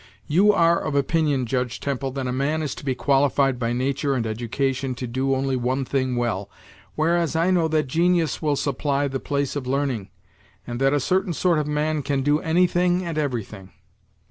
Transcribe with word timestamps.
"You 0.25 0.51
are 0.51 0.79
of 0.79 0.95
opinion, 0.95 1.45
Judge 1.45 1.79
Temple, 1.79 2.09
that 2.13 2.25
a 2.25 2.31
man 2.31 2.63
is 2.63 2.73
to 2.73 2.83
be 2.83 2.95
qualified 2.95 3.59
by 3.59 3.71
nature 3.71 4.15
and 4.15 4.25
education 4.25 4.95
to 4.95 5.05
do 5.05 5.35
only 5.35 5.55
one 5.55 5.85
thing 5.85 6.15
well, 6.15 6.49
whereas 6.95 7.35
I 7.35 7.51
know 7.51 7.67
that 7.67 7.85
genius 7.85 8.41
will 8.41 8.55
supply 8.55 9.07
the 9.07 9.19
place 9.19 9.55
of 9.55 9.67
learning, 9.67 10.09
and 10.65 10.81
that 10.81 10.91
a 10.93 10.99
certain 10.99 11.33
sort 11.33 11.59
of 11.59 11.67
man 11.67 12.01
can 12.01 12.23
do 12.23 12.39
anything 12.39 13.05
and 13.05 13.15
everything." 13.15 13.73